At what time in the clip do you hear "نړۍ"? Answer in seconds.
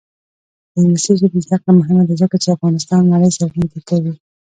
3.13-3.31